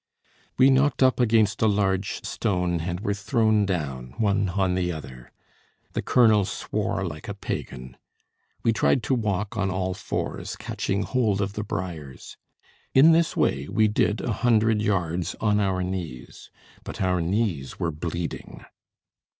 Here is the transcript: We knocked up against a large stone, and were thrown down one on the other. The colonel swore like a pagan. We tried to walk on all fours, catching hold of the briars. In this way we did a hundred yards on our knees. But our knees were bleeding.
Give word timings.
We 0.57 0.71
knocked 0.71 1.03
up 1.03 1.19
against 1.19 1.61
a 1.61 1.67
large 1.67 2.25
stone, 2.25 2.79
and 2.81 3.01
were 3.01 3.13
thrown 3.13 3.67
down 3.67 4.15
one 4.17 4.49
on 4.49 4.73
the 4.73 4.91
other. 4.91 5.31
The 5.93 6.01
colonel 6.01 6.43
swore 6.43 7.05
like 7.05 7.27
a 7.27 7.35
pagan. 7.35 7.97
We 8.63 8.73
tried 8.73 9.03
to 9.03 9.13
walk 9.13 9.55
on 9.57 9.69
all 9.69 9.93
fours, 9.93 10.55
catching 10.55 11.03
hold 11.03 11.39
of 11.39 11.53
the 11.53 11.63
briars. 11.63 12.35
In 12.95 13.11
this 13.11 13.37
way 13.37 13.67
we 13.67 13.87
did 13.87 14.21
a 14.21 14.33
hundred 14.33 14.81
yards 14.81 15.35
on 15.39 15.59
our 15.59 15.83
knees. 15.83 16.49
But 16.83 16.99
our 16.99 17.21
knees 17.21 17.79
were 17.79 17.91
bleeding. 17.91 18.65